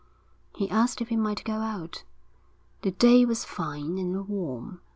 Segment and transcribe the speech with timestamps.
[0.55, 2.05] He asked if he might go out.
[2.81, 4.81] The day was fine and warm.